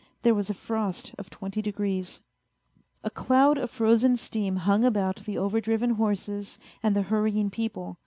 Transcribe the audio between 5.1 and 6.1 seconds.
the overdriven